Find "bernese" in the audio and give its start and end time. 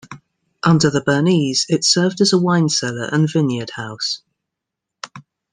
1.03-1.65